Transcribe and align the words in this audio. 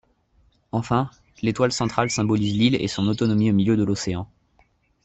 Enfin, 0.71 1.11
l'étoile 1.43 1.71
centrale 1.71 2.09
symbolise 2.09 2.55
l'île 2.57 2.73
et 2.81 2.87
son 2.87 3.05
autonomie 3.07 3.51
au 3.51 3.53
milieu 3.53 3.77
de 3.77 3.83
l'océan. 3.83 4.27